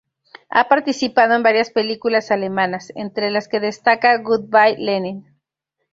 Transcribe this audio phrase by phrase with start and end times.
[0.49, 5.31] Ha participado en varias películas alemanas, entre las que destaca "Good Bye, Lenin!